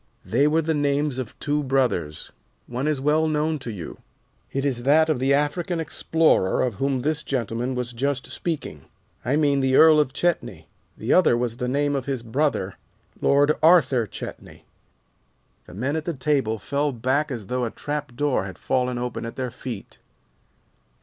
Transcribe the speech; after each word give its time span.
They 0.25 0.47
were 0.47 0.63
the 0.63 0.73
names 0.73 1.19
of 1.19 1.39
two 1.39 1.61
brothers. 1.61 2.31
One 2.65 2.87
is 2.87 2.99
well 2.99 3.27
known 3.27 3.59
to 3.59 3.71
you. 3.71 3.99
It 4.51 4.65
is 4.65 4.81
that 4.81 5.09
of 5.09 5.19
the 5.19 5.31
African 5.31 5.79
explorer 5.79 6.63
of 6.63 6.73
whom 6.81 7.03
this 7.03 7.21
gentleman 7.21 7.75
was 7.75 7.93
just 7.93 8.25
speaking. 8.25 8.85
I 9.23 9.35
mean 9.35 9.59
the 9.59 9.75
Earl 9.75 9.99
of 9.99 10.11
Chetney. 10.11 10.65
The 10.97 11.13
other 11.13 11.37
was 11.37 11.57
the 11.57 11.67
name 11.67 11.95
of 11.95 12.07
his 12.07 12.23
brother, 12.23 12.77
Lord 13.21 13.51
Arthur 13.61 14.07
Chetney." 14.07 14.65
The 15.67 15.75
men 15.75 15.95
at 15.95 16.05
the 16.05 16.15
table 16.15 16.57
fell 16.57 16.91
back 16.91 17.29
as 17.29 17.45
though 17.45 17.63
a 17.65 17.69
trapdoor 17.69 18.45
had 18.45 18.57
fallen 18.57 18.97
open 18.97 19.23
at 19.23 19.35
their 19.35 19.51
feet. 19.51 19.99